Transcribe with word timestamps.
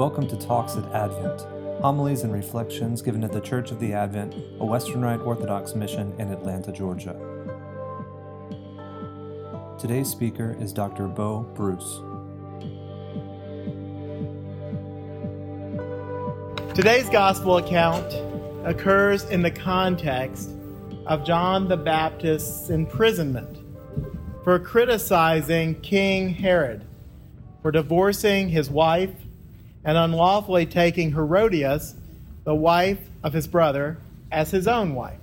Welcome 0.00 0.28
to 0.28 0.36
Talks 0.38 0.76
at 0.76 0.84
Advent, 0.94 1.42
homilies 1.82 2.22
and 2.22 2.32
reflections 2.32 3.02
given 3.02 3.22
at 3.22 3.32
the 3.32 3.40
Church 3.42 3.70
of 3.70 3.78
the 3.80 3.92
Advent, 3.92 4.34
a 4.58 4.64
Western 4.64 5.02
Rite 5.02 5.20
Orthodox 5.20 5.74
mission 5.74 6.14
in 6.18 6.32
Atlanta, 6.32 6.72
Georgia. 6.72 7.14
Today's 9.78 10.08
speaker 10.08 10.56
is 10.58 10.72
Dr. 10.72 11.06
Bo 11.06 11.40
Bruce. 11.54 12.00
Today's 16.74 17.10
gospel 17.10 17.58
account 17.58 18.10
occurs 18.66 19.24
in 19.24 19.42
the 19.42 19.50
context 19.50 20.48
of 21.04 21.26
John 21.26 21.68
the 21.68 21.76
Baptist's 21.76 22.70
imprisonment 22.70 23.58
for 24.44 24.58
criticizing 24.58 25.78
King 25.82 26.30
Herod 26.30 26.86
for 27.60 27.70
divorcing 27.70 28.48
his 28.48 28.70
wife 28.70 29.10
and 29.84 29.96
unlawfully 29.96 30.66
taking 30.66 31.12
Herodias, 31.12 31.94
the 32.44 32.54
wife 32.54 33.00
of 33.22 33.32
his 33.32 33.46
brother, 33.46 33.98
as 34.30 34.50
his 34.50 34.68
own 34.68 34.94
wife. 34.94 35.18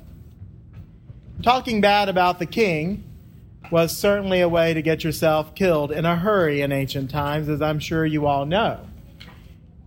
Talking 1.43 1.81
bad 1.81 2.09
about 2.09 2.39
the 2.39 2.45
king 2.45 3.03
was 3.71 3.95
certainly 3.95 4.41
a 4.41 4.49
way 4.49 4.73
to 4.73 4.81
get 4.81 5.03
yourself 5.03 5.53
killed 5.53 5.91
in 5.91 6.05
a 6.05 6.15
hurry 6.15 6.61
in 6.61 6.71
ancient 6.71 7.11
times, 7.11 7.49
as 7.49 7.61
I'm 7.61 7.79
sure 7.79 8.05
you 8.05 8.25
all 8.25 8.45
know. 8.45 8.79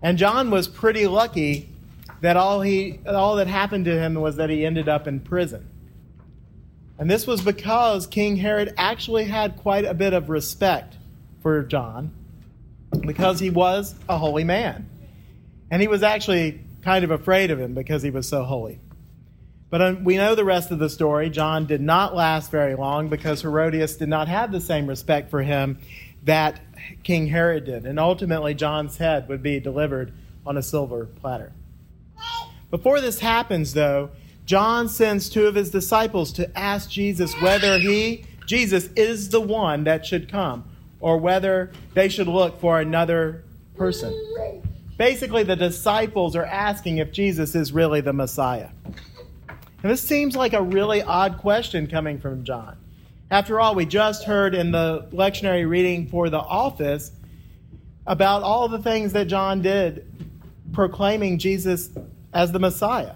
And 0.03 0.19
John 0.19 0.51
was 0.51 0.69
pretty 0.69 1.07
lucky 1.07 1.69
that 2.21 2.37
all, 2.37 2.61
he, 2.61 3.01
all 3.07 3.37
that 3.37 3.47
happened 3.47 3.87
to 3.87 3.99
him 3.99 4.15
was 4.15 4.37
that 4.37 4.51
he 4.51 4.65
ended 4.65 4.89
up 4.89 5.09
in 5.09 5.21
prison. 5.21 5.67
And 6.99 7.11
this 7.11 7.27
was 7.27 7.41
because 7.41 8.07
King 8.07 8.37
Herod 8.37 8.75
actually 8.77 9.25
had 9.25 9.57
quite 9.57 9.87
a 9.87 9.95
bit 9.95 10.13
of 10.13 10.29
respect 10.29 10.97
for 11.43 11.63
John 11.63 12.13
because 13.01 13.41
he 13.41 13.51
was 13.51 13.95
a 14.09 14.19
holy 14.19 14.45
man. 14.45 14.89
And 15.71 15.81
he 15.81 15.89
was 15.89 16.03
actually 16.03 16.61
kind 16.83 17.05
of 17.05 17.11
afraid 17.11 17.51
of 17.51 17.61
him 17.61 17.75
because 17.75 18.03
he 18.03 18.11
was 18.11 18.29
so 18.29 18.45
holy. 18.45 18.81
But 19.71 19.83
um, 19.83 20.05
we 20.05 20.17
know 20.17 20.35
the 20.35 20.45
rest 20.45 20.73
of 20.73 20.81
the 20.81 20.91
story. 20.91 21.31
John 21.31 21.67
did 21.67 21.81
not 21.81 22.15
last 22.15 22.51
very 22.51 22.75
long 22.75 23.09
because 23.09 23.43
Herodias 23.43 23.97
did 23.97 24.09
not 24.09 24.27
have 24.27 24.51
the 24.51 24.61
same 24.61 24.87
respect 24.87 25.31
for 25.31 25.43
him 25.43 25.79
that 26.25 26.61
King 27.05 27.29
Herod 27.29 27.65
did. 27.65 27.87
And 27.87 27.99
ultimately, 28.01 28.55
John's 28.55 28.97
head 28.97 29.29
would 29.29 29.43
be 29.43 29.61
delivered 29.61 30.13
on 30.45 30.57
a 30.57 30.63
silver 30.63 31.07
platter. 31.07 31.53
Before 32.71 33.01
this 33.01 33.21
happens, 33.21 33.75
though, 33.75 34.11
John 34.45 34.89
sends 34.89 35.29
two 35.29 35.47
of 35.47 35.55
his 35.55 35.71
disciples 35.71 36.33
to 36.33 36.59
ask 36.59 36.91
Jesus 36.91 37.41
whether 37.41 37.79
he, 37.79 38.25
Jesus, 38.47 38.89
is 38.97 39.29
the 39.29 39.41
one 39.41 39.85
that 39.85 40.05
should 40.05 40.29
come 40.29 40.65
or 41.01 41.17
whether 41.17 41.73
they 41.95 42.09
should 42.09 42.29
look 42.29 42.61
for 42.61 42.81
another 42.81 43.43
person. 43.77 44.15
Basically, 44.97 45.43
the 45.43 45.57
disciples 45.57 46.37
are 46.37 46.45
asking 46.45 46.99
if 46.99 47.11
Jesus 47.11 47.55
is 47.55 47.73
really 47.73 48.03
the 48.03 48.13
Messiah. 48.13 48.69
And 49.83 49.91
this 49.91 50.03
seems 50.03 50.37
like 50.37 50.53
a 50.53 50.63
really 50.63 51.03
odd 51.03 51.39
question 51.39 51.87
coming 51.87 52.21
from 52.21 52.45
John. 52.45 52.77
After 53.31 53.59
all, 53.61 53.75
we 53.75 53.87
just 53.87 54.25
heard 54.25 54.55
in 54.55 54.73
the 54.73 55.09
lectionary 55.13 55.67
reading 55.67 56.09
for 56.09 56.29
the 56.29 56.39
office 56.39 57.13
about 58.07 58.43
all 58.43 58.69
the 58.69 58.81
things 58.81 59.13
that 59.15 59.27
John 59.27 59.63
did 59.63 60.07
proclaiming 60.73 61.39
Jesus 61.39 61.91
as 62.33 62.53
the 62.53 62.59
Messiah. 62.59 63.15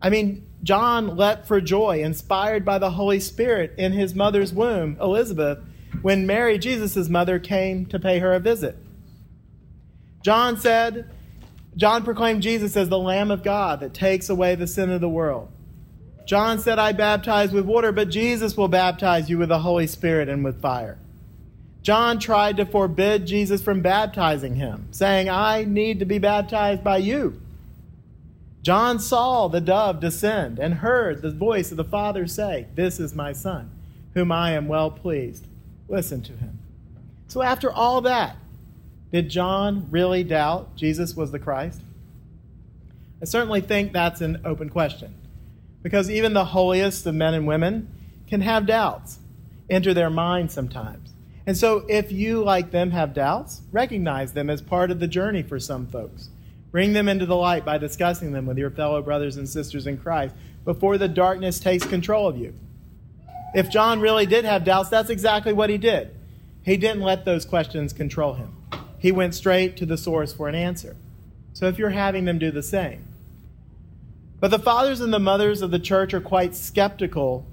I 0.00 0.10
mean, 0.10 0.46
John 0.62 1.16
leapt 1.16 1.46
for 1.46 1.60
joy, 1.60 2.02
inspired 2.02 2.64
by 2.64 2.78
the 2.78 2.90
Holy 2.90 3.20
Spirit 3.20 3.74
in 3.78 3.92
his 3.92 4.14
mother's 4.14 4.52
womb, 4.52 4.96
Elizabeth, 5.00 5.58
when 6.02 6.26
Mary, 6.26 6.58
Jesus' 6.58 7.08
mother, 7.08 7.38
came 7.38 7.86
to 7.86 7.98
pay 7.98 8.18
her 8.18 8.34
a 8.34 8.40
visit. 8.40 8.76
John 10.22 10.58
said, 10.58 11.10
John 11.76 12.04
proclaimed 12.04 12.42
Jesus 12.42 12.76
as 12.76 12.88
the 12.88 12.98
Lamb 12.98 13.30
of 13.30 13.42
God 13.42 13.80
that 13.80 13.94
takes 13.94 14.28
away 14.28 14.54
the 14.54 14.66
sin 14.66 14.90
of 14.90 15.00
the 15.00 15.08
world. 15.08 15.48
John 16.26 16.58
said, 16.58 16.78
I 16.78 16.92
baptize 16.92 17.50
with 17.50 17.64
water, 17.64 17.92
but 17.92 18.10
Jesus 18.10 18.56
will 18.56 18.68
baptize 18.68 19.28
you 19.28 19.38
with 19.38 19.48
the 19.48 19.58
Holy 19.58 19.86
Spirit 19.86 20.28
and 20.28 20.44
with 20.44 20.60
fire. 20.60 20.98
John 21.82 22.20
tried 22.20 22.58
to 22.58 22.66
forbid 22.66 23.26
Jesus 23.26 23.60
from 23.60 23.80
baptizing 23.80 24.54
him, 24.54 24.86
saying, 24.92 25.28
I 25.28 25.64
need 25.64 25.98
to 25.98 26.04
be 26.04 26.18
baptized 26.18 26.84
by 26.84 26.98
you. 26.98 27.40
John 28.62 29.00
saw 29.00 29.48
the 29.48 29.60
dove 29.60 29.98
descend 29.98 30.60
and 30.60 30.74
heard 30.74 31.20
the 31.20 31.32
voice 31.32 31.72
of 31.72 31.76
the 31.76 31.84
Father 31.84 32.28
say, 32.28 32.68
This 32.76 33.00
is 33.00 33.16
my 33.16 33.32
Son, 33.32 33.70
whom 34.14 34.30
I 34.30 34.52
am 34.52 34.68
well 34.68 34.92
pleased. 34.92 35.48
Listen 35.92 36.22
to 36.22 36.32
him. 36.32 36.58
So, 37.28 37.42
after 37.42 37.70
all 37.70 38.00
that, 38.00 38.36
did 39.12 39.28
John 39.28 39.88
really 39.90 40.24
doubt 40.24 40.74
Jesus 40.74 41.14
was 41.14 41.30
the 41.30 41.38
Christ? 41.38 41.82
I 43.20 43.26
certainly 43.26 43.60
think 43.60 43.92
that's 43.92 44.22
an 44.22 44.40
open 44.46 44.70
question. 44.70 45.14
Because 45.82 46.10
even 46.10 46.32
the 46.32 46.46
holiest 46.46 47.04
of 47.04 47.14
men 47.14 47.34
and 47.34 47.46
women 47.46 47.88
can 48.26 48.40
have 48.40 48.66
doubts 48.66 49.18
enter 49.68 49.92
their 49.92 50.08
minds 50.08 50.54
sometimes. 50.54 51.12
And 51.46 51.58
so, 51.58 51.84
if 51.90 52.10
you, 52.10 52.42
like 52.42 52.70
them, 52.70 52.92
have 52.92 53.12
doubts, 53.12 53.60
recognize 53.70 54.32
them 54.32 54.48
as 54.48 54.62
part 54.62 54.90
of 54.90 54.98
the 54.98 55.06
journey 55.06 55.42
for 55.42 55.60
some 55.60 55.86
folks. 55.86 56.30
Bring 56.70 56.94
them 56.94 57.06
into 57.06 57.26
the 57.26 57.36
light 57.36 57.66
by 57.66 57.76
discussing 57.76 58.32
them 58.32 58.46
with 58.46 58.56
your 58.56 58.70
fellow 58.70 59.02
brothers 59.02 59.36
and 59.36 59.46
sisters 59.46 59.86
in 59.86 59.98
Christ 59.98 60.34
before 60.64 60.96
the 60.96 61.08
darkness 61.08 61.60
takes 61.60 61.84
control 61.84 62.28
of 62.28 62.38
you. 62.38 62.54
If 63.54 63.70
John 63.70 64.00
really 64.00 64.26
did 64.26 64.44
have 64.44 64.64
doubts, 64.64 64.88
that's 64.88 65.10
exactly 65.10 65.52
what 65.52 65.70
he 65.70 65.78
did. 65.78 66.14
He 66.64 66.76
didn't 66.76 67.02
let 67.02 67.24
those 67.24 67.44
questions 67.44 67.92
control 67.92 68.34
him, 68.34 68.56
he 68.98 69.12
went 69.12 69.34
straight 69.34 69.76
to 69.78 69.86
the 69.86 69.98
source 69.98 70.32
for 70.32 70.48
an 70.48 70.54
answer. 70.54 70.96
So 71.52 71.68
if 71.68 71.78
you're 71.78 71.90
having 71.90 72.24
them 72.24 72.38
do 72.38 72.50
the 72.50 72.62
same. 72.62 73.04
But 74.40 74.50
the 74.50 74.58
fathers 74.58 75.00
and 75.00 75.12
the 75.12 75.18
mothers 75.18 75.62
of 75.62 75.70
the 75.70 75.78
church 75.78 76.14
are 76.14 76.20
quite 76.20 76.56
skeptical 76.56 77.46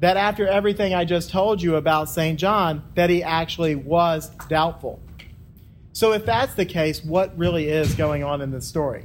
that 0.00 0.16
after 0.16 0.48
everything 0.48 0.94
I 0.94 1.04
just 1.04 1.30
told 1.30 1.62
you 1.62 1.76
about 1.76 2.08
St. 2.08 2.36
John, 2.36 2.82
that 2.96 3.08
he 3.08 3.22
actually 3.22 3.76
was 3.76 4.30
doubtful. 4.48 4.98
So 5.92 6.12
if 6.12 6.26
that's 6.26 6.54
the 6.54 6.64
case, 6.64 7.04
what 7.04 7.38
really 7.38 7.68
is 7.68 7.94
going 7.94 8.24
on 8.24 8.40
in 8.40 8.50
this 8.50 8.66
story? 8.66 9.04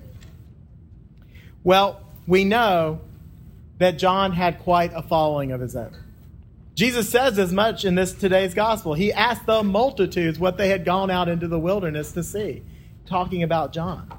Well, 1.64 2.02
we 2.26 2.46
know 2.46 3.02
that 3.78 4.00
John 4.00 4.32
had 4.32 4.58
quite 4.58 4.92
a 4.96 5.04
following 5.04 5.52
of 5.52 5.62
his 5.62 5.76
own. 5.76 5.96
Jesus 6.78 7.10
says 7.10 7.40
as 7.40 7.52
much 7.52 7.86
in 7.86 7.96
this 7.96 8.14
today's 8.14 8.54
gospel. 8.54 8.94
He 8.94 9.12
asked 9.12 9.48
the 9.48 9.64
multitudes 9.64 10.38
what 10.38 10.60
they 10.60 10.70
had 10.70 10.86
gone 10.86 11.10
out 11.10 11.28
into 11.28 11.48
the 11.48 11.58
wilderness 11.58 12.12
to 12.12 12.22
see, 12.22 12.62
talking 13.08 13.42
about 13.42 13.74
John. 13.74 14.14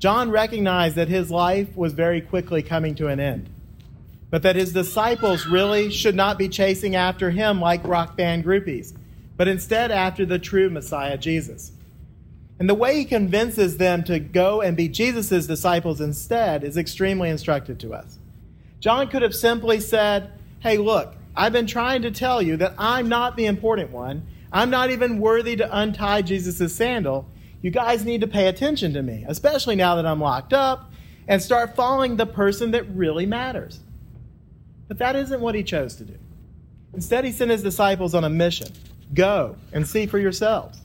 John 0.00 0.32
recognized 0.32 0.96
that 0.96 1.06
his 1.06 1.30
life 1.30 1.76
was 1.76 1.92
very 1.92 2.20
quickly 2.20 2.64
coming 2.64 2.96
to 2.96 3.06
an 3.06 3.20
end, 3.20 3.48
but 4.28 4.42
that 4.42 4.56
his 4.56 4.72
disciples 4.72 5.46
really 5.46 5.88
should 5.92 6.16
not 6.16 6.36
be 6.36 6.48
chasing 6.48 6.96
after 6.96 7.30
him 7.30 7.60
like 7.60 7.86
rock 7.86 8.16
band 8.16 8.44
groupies, 8.44 8.92
but 9.36 9.46
instead 9.46 9.92
after 9.92 10.26
the 10.26 10.40
true 10.40 10.68
Messiah, 10.68 11.16
Jesus. 11.16 11.70
And 12.58 12.68
the 12.68 12.74
way 12.74 12.96
he 12.96 13.04
convinces 13.04 13.76
them 13.76 14.02
to 14.04 14.18
go 14.18 14.62
and 14.62 14.76
be 14.76 14.88
Jesus' 14.88 15.46
disciples 15.46 16.00
instead 16.00 16.64
is 16.64 16.76
extremely 16.76 17.30
instructive 17.30 17.78
to 17.78 17.94
us. 17.94 18.18
John 18.80 19.06
could 19.06 19.22
have 19.22 19.34
simply 19.34 19.78
said, 19.78 20.32
Hey, 20.58 20.78
look, 20.78 21.14
I've 21.36 21.52
been 21.52 21.66
trying 21.66 22.02
to 22.02 22.10
tell 22.10 22.40
you 22.40 22.56
that 22.56 22.74
I'm 22.78 23.08
not 23.08 23.36
the 23.36 23.46
important 23.46 23.90
one. 23.90 24.26
I'm 24.52 24.70
not 24.70 24.90
even 24.90 25.20
worthy 25.20 25.56
to 25.56 25.78
untie 25.78 26.22
Jesus' 26.22 26.74
sandal. 26.74 27.28
You 27.60 27.70
guys 27.70 28.04
need 28.04 28.22
to 28.22 28.26
pay 28.26 28.48
attention 28.48 28.94
to 28.94 29.02
me, 29.02 29.24
especially 29.28 29.76
now 29.76 29.96
that 29.96 30.06
I'm 30.06 30.20
locked 30.20 30.52
up, 30.52 30.92
and 31.28 31.42
start 31.42 31.76
following 31.76 32.16
the 32.16 32.26
person 32.26 32.70
that 32.70 32.88
really 32.90 33.26
matters. 33.26 33.80
But 34.88 34.98
that 34.98 35.16
isn't 35.16 35.40
what 35.40 35.54
he 35.54 35.62
chose 35.62 35.96
to 35.96 36.04
do. 36.04 36.16
Instead, 36.94 37.24
he 37.24 37.32
sent 37.32 37.50
his 37.50 37.62
disciples 37.62 38.14
on 38.14 38.24
a 38.24 38.30
mission 38.30 38.68
go 39.14 39.56
and 39.72 39.86
see 39.86 40.06
for 40.06 40.18
yourselves. 40.18 40.80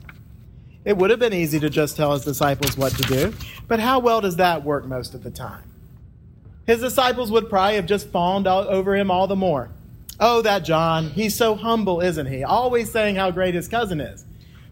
It 0.83 0.97
would 0.97 1.09
have 1.09 1.19
been 1.19 1.33
easy 1.33 1.59
to 1.59 1.69
just 1.69 1.95
tell 1.95 2.13
his 2.13 2.23
disciples 2.23 2.77
what 2.77 2.93
to 2.93 3.03
do, 3.03 3.33
but 3.67 3.79
how 3.79 3.99
well 3.99 4.21
does 4.21 4.35
that 4.35 4.63
work 4.63 4.85
most 4.85 5.13
of 5.13 5.23
the 5.23 5.31
time? 5.31 5.63
His 6.67 6.81
disciples 6.81 7.31
would 7.31 7.49
probably 7.49 7.75
have 7.75 7.85
just 7.85 8.09
fawned 8.09 8.47
over 8.47 8.95
him 8.95 9.09
all 9.09 9.27
the 9.27 9.35
more. 9.35 9.69
Oh, 10.23 10.43
that 10.43 10.59
John, 10.59 11.09
he's 11.09 11.35
so 11.35 11.55
humble, 11.55 11.99
isn't 11.99 12.27
he? 12.27 12.43
Always 12.43 12.91
saying 12.91 13.15
how 13.15 13.31
great 13.31 13.55
his 13.55 13.67
cousin 13.67 13.99
is. 13.99 14.23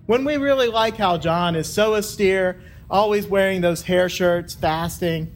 When 0.05 0.23
we 0.23 0.37
really 0.37 0.67
like 0.67 0.95
how 0.95 1.17
John 1.17 1.55
is 1.55 1.67
so 1.67 1.95
austere, 1.95 2.61
always 2.87 3.25
wearing 3.25 3.61
those 3.61 3.81
hair 3.81 4.09
shirts, 4.09 4.53
fasting. 4.53 5.31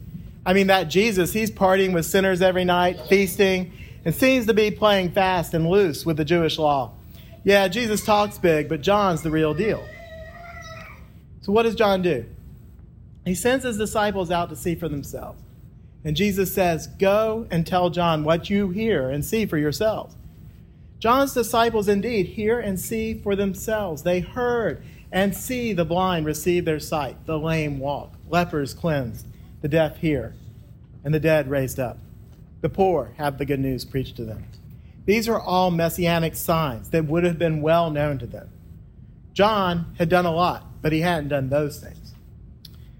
I 0.46 0.52
mean, 0.52 0.68
that 0.68 0.84
Jesus, 0.84 1.32
he's 1.32 1.50
partying 1.50 1.92
with 1.92 2.06
sinners 2.06 2.42
every 2.42 2.64
night, 2.64 3.00
feasting, 3.08 3.72
and 4.04 4.14
seems 4.14 4.46
to 4.46 4.54
be 4.54 4.70
playing 4.70 5.10
fast 5.10 5.52
and 5.52 5.68
loose 5.68 6.06
with 6.06 6.16
the 6.16 6.24
Jewish 6.24 6.58
law. 6.58 6.92
Yeah, 7.42 7.66
Jesus 7.66 8.04
talks 8.04 8.38
big, 8.38 8.68
but 8.68 8.82
John's 8.82 9.22
the 9.22 9.32
real 9.32 9.52
deal. 9.52 9.84
So, 11.40 11.50
what 11.50 11.64
does 11.64 11.74
John 11.74 12.02
do? 12.02 12.24
He 13.24 13.34
sends 13.34 13.64
his 13.64 13.78
disciples 13.78 14.30
out 14.30 14.48
to 14.50 14.56
see 14.56 14.76
for 14.76 14.88
themselves. 14.88 15.43
And 16.04 16.14
Jesus 16.16 16.52
says, 16.52 16.86
Go 16.86 17.46
and 17.50 17.66
tell 17.66 17.90
John 17.90 18.24
what 18.24 18.50
you 18.50 18.70
hear 18.70 19.08
and 19.08 19.24
see 19.24 19.46
for 19.46 19.56
yourselves. 19.56 20.14
John's 20.98 21.34
disciples 21.34 21.88
indeed 21.88 22.26
hear 22.26 22.60
and 22.60 22.78
see 22.78 23.14
for 23.14 23.34
themselves. 23.34 24.02
They 24.02 24.20
heard 24.20 24.82
and 25.10 25.34
see 25.34 25.72
the 25.72 25.84
blind 25.84 26.26
receive 26.26 26.64
their 26.64 26.80
sight, 26.80 27.24
the 27.26 27.38
lame 27.38 27.78
walk, 27.78 28.12
lepers 28.28 28.74
cleansed, 28.74 29.26
the 29.62 29.68
deaf 29.68 29.98
hear, 29.98 30.34
and 31.04 31.14
the 31.14 31.20
dead 31.20 31.48
raised 31.48 31.78
up. 31.78 31.98
The 32.60 32.68
poor 32.68 33.12
have 33.16 33.38
the 33.38 33.44
good 33.44 33.60
news 33.60 33.84
preached 33.84 34.16
to 34.16 34.24
them. 34.24 34.44
These 35.06 35.28
are 35.28 35.38
all 35.38 35.70
messianic 35.70 36.34
signs 36.34 36.90
that 36.90 37.04
would 37.04 37.24
have 37.24 37.38
been 37.38 37.62
well 37.62 37.90
known 37.90 38.18
to 38.18 38.26
them. 38.26 38.48
John 39.34 39.94
had 39.98 40.08
done 40.08 40.26
a 40.26 40.32
lot, 40.32 40.64
but 40.80 40.92
he 40.92 41.00
hadn't 41.00 41.28
done 41.28 41.48
those 41.48 41.78
things. 41.78 42.03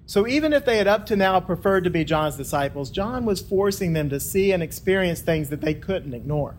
So 0.06 0.26
even 0.26 0.52
if 0.52 0.64
they 0.64 0.76
had 0.76 0.86
up 0.86 1.06
to 1.06 1.16
now 1.16 1.40
preferred 1.40 1.84
to 1.84 1.90
be 1.90 2.04
John's 2.04 2.36
disciples, 2.36 2.90
John 2.90 3.24
was 3.24 3.40
forcing 3.40 3.94
them 3.94 4.10
to 4.10 4.20
see 4.20 4.52
and 4.52 4.62
experience 4.62 5.20
things 5.20 5.48
that 5.48 5.62
they 5.62 5.74
couldn't 5.74 6.12
ignore. 6.12 6.56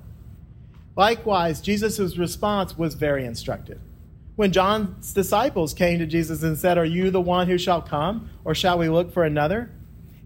Likewise, 0.96 1.62
Jesus' 1.62 2.18
response 2.18 2.78
was 2.78 2.96
very 2.96 3.26
instructive. 3.26 3.80
When 4.36 4.52
John's 4.52 5.14
disciples 5.14 5.74
came 5.74 6.00
to 6.00 6.06
Jesus 6.06 6.44
and 6.44 6.58
said, 6.58 6.78
Are 6.78 6.86
you 6.86 7.12
the 7.12 7.22
one 7.22 7.48
who 7.48 7.58
shall 7.58 7.82
come, 7.82 8.30
or 8.44 8.56
shall 8.56 8.78
we 8.78 8.90
look 8.90 9.14
for 9.14 9.24
another? 9.24 9.70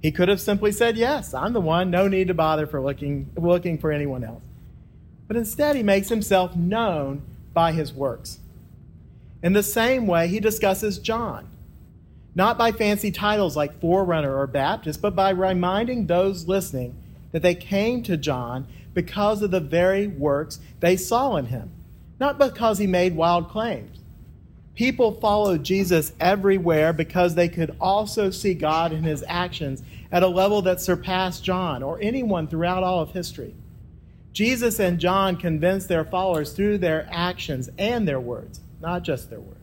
He 0.01 0.12
could 0.12 0.30
have 0.30 0.39
simply 0.39 0.71
said, 0.71 0.98
Yes, 0.98 1.33
I'm 1.33 1.54
the 1.54 1.62
one. 1.62 1.92
No 1.92 2.07
need 2.07 2.27
to 2.30 2.33
bother 2.33 2.66
for 2.66 2.81
looking, 2.81 3.30
looking 3.36 3.77
for 3.77 3.92
anyone 3.92 4.24
else. 4.24 4.42
But 5.27 5.38
instead, 5.38 5.75
he 5.75 5.83
makes 5.83 6.10
himself 6.10 6.56
known 6.56 7.21
by 7.54 7.71
his 7.71 7.94
works. 7.94 8.39
In 9.44 9.54
the 9.54 9.63
same 9.63 10.07
way, 10.07 10.27
he 10.27 10.39
discusses 10.39 10.98
John, 10.98 11.50
not 12.36 12.58
by 12.58 12.72
fancy 12.72 13.12
titles 13.12 13.56
like 13.56 13.80
Forerunner 13.81 14.36
or 14.36 14.48
Baptist, 14.48 15.02
but 15.02 15.16
by 15.16 15.31
reminding 15.31 16.08
those 16.08 16.48
listening 16.48 16.96
that 17.31 17.42
they 17.42 17.56
came 17.56 18.04
to 18.04 18.18
John 18.18 18.68
because 18.94 19.42
of 19.42 19.52
the 19.52 19.60
very 19.60 20.08
works 20.08 20.60
they 20.80 20.96
saw 20.96 21.36
in 21.36 21.46
him, 21.48 21.72
not 22.20 22.38
because 22.38 22.78
he 22.78 22.88
made 22.88 23.16
wild 23.16 23.50
claims. 23.50 24.00
People 24.76 25.12
followed 25.12 25.64
Jesus 25.64 26.14
everywhere 26.20 26.94
because 26.94 27.36
they 27.36 27.50
could 27.50 27.76
also 27.81 28.30
see 28.30 28.54
God 28.54 28.94
in 28.94 29.04
his 29.04 29.24
actions 29.28 29.84
at 30.12 30.24
a 30.24 30.28
level 30.28 30.62
that 30.62 30.80
surpassed 30.80 31.44
John 31.44 31.84
or 31.84 32.00
anyone 32.02 32.48
throughout 32.48 32.84
all 32.84 33.02
of 33.02 33.12
history. 33.12 33.54
Jesus 34.31 34.80
and 34.80 35.00
John 35.00 35.36
convinced 35.36 35.90
their 35.90 36.06
followers 36.06 36.54
through 36.54 36.78
their 36.78 37.08
actions 37.12 37.70
and 37.78 38.08
their 38.08 38.22
words, 38.22 38.62
not 38.80 39.04
just 39.04 39.30
their 39.30 39.42
words. 39.42 39.60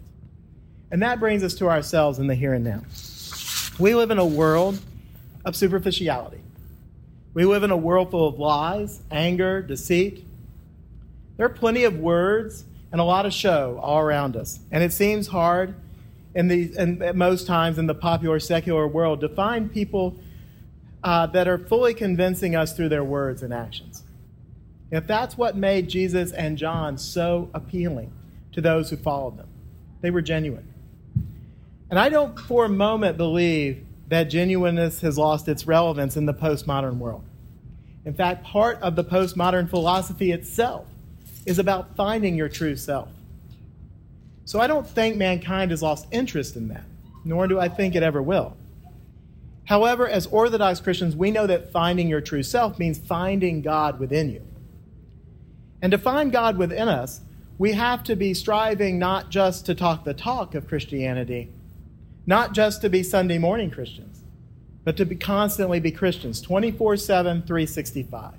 And 0.90 1.02
that 1.02 1.18
brings 1.18 1.42
us 1.42 1.54
to 1.54 1.68
ourselves 1.68 2.18
in 2.18 2.26
the 2.26 2.34
here 2.34 2.54
and 2.54 2.64
now. 2.64 2.82
We 3.78 3.94
live 3.94 4.10
in 4.10 4.18
a 4.18 4.26
world 4.26 4.78
of 5.44 5.56
superficiality. 5.56 6.40
We 7.34 7.44
live 7.44 7.62
in 7.62 7.70
a 7.70 7.76
world 7.76 8.10
full 8.10 8.28
of 8.28 8.38
lies, 8.38 9.02
anger, 9.10 9.60
deceit. 9.60 10.24
There 11.36 11.46
are 11.46 11.50
plenty 11.50 11.84
of 11.84 11.98
words 11.98 12.64
and 12.92 13.00
a 13.00 13.04
lot 13.04 13.26
of 13.26 13.34
show 13.34 13.78
all 13.82 13.98
around 13.98 14.36
us. 14.36 14.60
And 14.70 14.82
it 14.82 14.92
seems 14.92 15.26
hard 15.26 15.74
in 16.34 16.48
the, 16.48 16.74
in, 16.78 17.02
at 17.02 17.16
most 17.16 17.46
times 17.46 17.78
in 17.78 17.86
the 17.86 17.94
popular 17.94 18.40
secular 18.40 18.86
world 18.86 19.20
to 19.20 19.28
find 19.28 19.70
people 19.70 20.16
uh, 21.02 21.26
that 21.26 21.46
are 21.46 21.58
fully 21.58 21.94
convincing 21.94 22.56
us 22.56 22.74
through 22.74 22.88
their 22.88 23.04
words 23.04 23.42
and 23.42 23.52
actions. 23.52 24.02
If 24.90 25.06
that's 25.06 25.36
what 25.36 25.56
made 25.56 25.88
Jesus 25.88 26.32
and 26.32 26.56
John 26.56 26.96
so 26.96 27.50
appealing 27.54 28.12
to 28.52 28.60
those 28.60 28.88
who 28.88 28.96
followed 28.96 29.36
them, 29.36 29.48
they 30.00 30.10
were 30.10 30.22
genuine. 30.22 30.72
And 31.90 31.98
I 31.98 32.08
don't 32.08 32.38
for 32.38 32.64
a 32.64 32.68
moment 32.68 33.16
believe 33.16 33.84
that 34.08 34.24
genuineness 34.24 35.00
has 35.00 35.18
lost 35.18 35.48
its 35.48 35.66
relevance 35.66 36.16
in 36.16 36.26
the 36.26 36.34
postmodern 36.34 36.98
world. 36.98 37.24
In 38.04 38.14
fact, 38.14 38.44
part 38.44 38.80
of 38.80 38.96
the 38.96 39.04
postmodern 39.04 39.68
philosophy 39.68 40.30
itself 40.30 40.86
is 41.44 41.58
about 41.58 41.96
finding 41.96 42.36
your 42.36 42.48
true 42.48 42.76
self. 42.76 43.08
So 44.44 44.60
I 44.60 44.68
don't 44.68 44.86
think 44.86 45.16
mankind 45.16 45.72
has 45.72 45.82
lost 45.82 46.06
interest 46.12 46.56
in 46.56 46.68
that, 46.68 46.84
nor 47.24 47.48
do 47.48 47.58
I 47.58 47.68
think 47.68 47.94
it 47.96 48.02
ever 48.02 48.22
will. 48.22 48.56
However, 49.64 50.08
as 50.08 50.28
Orthodox 50.28 50.78
Christians, 50.78 51.16
we 51.16 51.32
know 51.32 51.48
that 51.48 51.72
finding 51.72 52.08
your 52.08 52.20
true 52.20 52.44
self 52.44 52.78
means 52.78 52.98
finding 52.98 53.62
God 53.62 53.98
within 53.98 54.30
you. 54.30 54.42
And 55.82 55.90
to 55.90 55.98
find 55.98 56.30
God 56.30 56.56
within 56.56 56.88
us, 56.88 57.20
we 57.58 57.72
have 57.72 58.04
to 58.04 58.14
be 58.14 58.34
striving 58.34 58.98
not 58.98 59.30
just 59.30 59.66
to 59.66 59.74
talk 59.74 60.04
the 60.04 60.14
talk 60.14 60.54
of 60.54 60.68
Christianity, 60.68 61.48
not 62.26 62.52
just 62.52 62.80
to 62.82 62.90
be 62.90 63.02
Sunday 63.02 63.38
morning 63.38 63.70
Christians, 63.70 64.22
but 64.84 64.96
to 64.96 65.04
be 65.04 65.16
constantly 65.16 65.80
be 65.80 65.90
Christians 65.90 66.40
24 66.40 66.96
7, 66.96 67.42
365. 67.42 68.34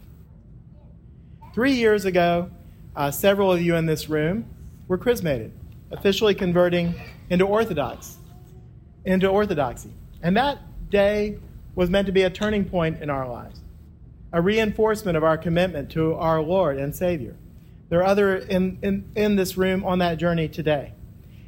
Three 1.54 1.74
years 1.74 2.06
ago, 2.06 2.50
uh, 2.96 3.12
several 3.12 3.52
of 3.52 3.62
you 3.62 3.76
in 3.76 3.86
this 3.86 4.10
room 4.10 4.46
were 4.88 4.98
chrismated, 4.98 5.52
officially 5.92 6.36
converting 6.36 6.94
into 7.30 7.46
Orthodox, 7.46 8.18
into 9.06 9.28
Orthodoxy. 9.28 9.92
And 10.22 10.36
that 10.38 10.60
day 10.90 11.38
was 11.76 11.90
meant 11.90 12.06
to 12.08 12.12
be 12.12 12.24
a 12.24 12.30
turning 12.30 12.66
point 12.66 13.02
in 13.02 13.10
our 13.10 13.28
lives, 13.28 13.62
a 14.34 14.42
reinforcement 14.42 15.16
of 15.16 15.24
our 15.24 15.38
commitment 15.38 15.90
to 15.92 16.16
our 16.16 16.42
Lord 16.42 16.78
and 16.78 16.96
Savior. 16.96 17.36
There 17.90 18.00
are 18.00 18.06
other 18.06 18.38
in, 18.38 18.80
in, 18.82 19.10
in 19.16 19.36
this 19.36 19.58
room 19.58 19.86
on 19.86 20.00
that 20.00 20.18
journey 20.18 20.50
today. 20.50 20.94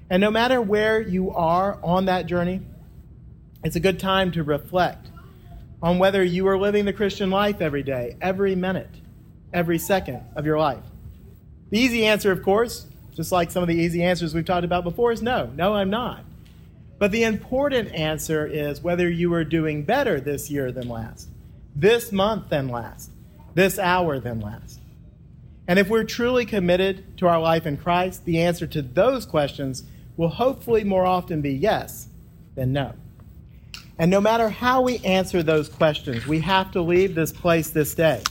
And 0.10 0.22
no 0.22 0.32
matter 0.32 0.62
where 0.62 1.00
you 1.00 1.32
are 1.32 1.78
on 1.84 2.06
that 2.06 2.26
journey, 2.26 2.62
it's 3.64 3.76
a 3.76 3.80
good 3.80 4.00
time 4.00 4.32
to 4.32 4.44
reflect 4.44 5.08
on 5.82 6.00
whether 6.00 6.24
you 6.24 6.48
are 6.48 6.58
living 6.58 6.86
the 6.86 6.94
Christian 6.94 7.30
life 7.30 7.62
every 7.62 7.84
day, 7.84 8.18
every 8.22 8.56
minute, 8.56 8.90
every 9.54 9.78
second 9.78 10.22
of 10.36 10.46
your 10.46 10.60
life. 10.60 10.84
The 11.70 11.80
easy 11.80 12.06
answer, 12.06 12.32
of 12.32 12.44
course, 12.44 12.88
just 13.16 13.32
like 13.32 13.52
some 13.52 13.62
of 13.62 13.70
the 13.70 13.76
easy 13.76 14.04
answers 14.04 14.34
we've 14.34 14.46
talked 14.46 14.66
about 14.66 14.84
before, 14.84 15.12
is 15.12 15.22
no. 15.22 15.52
No, 15.56 15.76
I'm 15.76 15.90
not. 15.90 16.24
But 16.98 17.12
the 17.12 17.24
important 17.24 17.94
answer 17.94 18.46
is 18.46 18.82
whether 18.82 19.10
you 19.10 19.34
are 19.34 19.44
doing 19.44 19.84
better 19.84 20.20
this 20.20 20.50
year 20.50 20.72
than 20.72 20.90
last, 20.90 21.30
this 21.76 22.12
month 22.12 22.50
than 22.50 22.68
last, 22.68 23.12
this 23.54 23.80
hour 23.80 24.20
than 24.20 24.42
last. 24.42 24.80
And 25.68 25.78
if 25.78 25.88
we're 25.88 26.04
truly 26.04 26.46
committed 26.46 27.18
to 27.18 27.28
our 27.28 27.40
life 27.40 27.66
in 27.66 27.78
Christ, 27.78 28.26
the 28.26 28.42
answer 28.42 28.66
to 28.68 28.82
those 28.82 29.26
questions 29.26 29.84
will 30.20 30.28
hopefully 30.28 30.84
more 30.84 31.06
often 31.06 31.40
be 31.40 31.54
yes 31.54 32.10
than 32.56 32.74
no. 32.74 32.94
And 33.98 34.12
no 34.12 34.20
matter 34.20 34.50
how 34.50 34.82
we 34.82 34.98
answer 34.98 35.42
those 35.42 35.70
questions, 35.70 36.28
we 36.28 36.42
have 36.42 36.72
to 36.72 36.82
leave 36.82 37.16
this 37.16 37.32
place 37.32 37.70
this 37.70 37.96
day, 37.96 38.22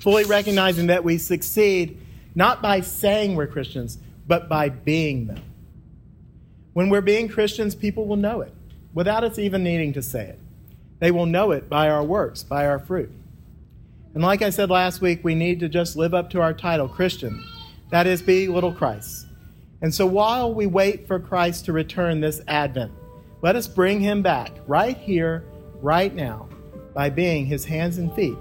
fully 0.00 0.24
recognizing 0.24 0.88
that 0.88 1.04
we 1.04 1.18
succeed 1.18 2.04
not 2.34 2.62
by 2.62 2.80
saying 2.80 3.36
we're 3.36 3.46
Christians, 3.46 3.98
but 4.26 4.48
by 4.48 4.70
being 4.70 5.28
them. 5.28 5.40
When 6.72 6.90
we're 6.90 7.00
being 7.00 7.28
Christians, 7.28 7.76
people 7.76 8.06
will 8.06 8.16
know 8.16 8.40
it 8.40 8.52
without 8.92 9.22
us 9.22 9.38
even 9.38 9.62
needing 9.62 9.92
to 9.92 10.02
say 10.02 10.24
it. 10.26 10.40
They 10.98 11.12
will 11.12 11.26
know 11.26 11.52
it 11.52 11.68
by 11.68 11.88
our 11.88 12.02
works, 12.02 12.42
by 12.42 12.66
our 12.66 12.80
fruit. 12.80 13.12
And 14.14 14.22
like 14.24 14.42
I 14.42 14.50
said 14.50 14.68
last 14.68 15.00
week, 15.00 15.22
we 15.22 15.36
need 15.36 15.60
to 15.60 15.68
just 15.68 15.94
live 15.94 16.12
up 16.12 16.28
to 16.30 16.40
our 16.40 16.52
title, 16.52 16.88
Christian. 16.88 17.44
That 17.90 18.08
is, 18.08 18.20
be 18.20 18.48
little 18.48 18.72
Christ. 18.72 19.25
And 19.82 19.94
so 19.94 20.06
while 20.06 20.54
we 20.54 20.66
wait 20.66 21.06
for 21.06 21.18
Christ 21.18 21.66
to 21.66 21.72
return 21.72 22.20
this 22.20 22.40
Advent, 22.48 22.92
let 23.42 23.56
us 23.56 23.68
bring 23.68 24.00
him 24.00 24.22
back 24.22 24.52
right 24.66 24.96
here, 24.96 25.44
right 25.80 26.14
now, 26.14 26.48
by 26.94 27.10
being 27.10 27.44
his 27.46 27.64
hands 27.64 27.98
and 27.98 28.12
feet 28.14 28.38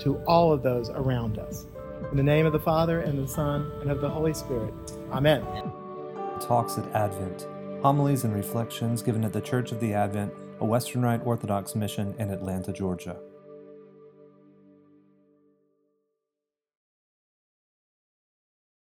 to 0.00 0.16
all 0.26 0.52
of 0.52 0.62
those 0.62 0.88
around 0.90 1.38
us. 1.38 1.66
In 2.10 2.16
the 2.16 2.22
name 2.22 2.46
of 2.46 2.52
the 2.52 2.60
Father, 2.60 3.00
and 3.00 3.18
the 3.18 3.28
Son, 3.28 3.70
and 3.80 3.90
of 3.90 4.00
the 4.00 4.08
Holy 4.08 4.32
Spirit. 4.32 4.72
Amen. 5.12 5.42
Talks 6.40 6.78
at 6.78 6.86
Advent 6.94 7.46
Homilies 7.82 8.24
and 8.24 8.34
reflections 8.34 9.02
given 9.02 9.24
at 9.24 9.32
the 9.32 9.40
Church 9.40 9.70
of 9.70 9.78
the 9.78 9.94
Advent, 9.94 10.32
a 10.60 10.64
Western 10.64 11.02
Rite 11.02 11.24
Orthodox 11.24 11.76
mission 11.76 12.12
in 12.18 12.30
Atlanta, 12.30 12.72
Georgia. 12.72 13.16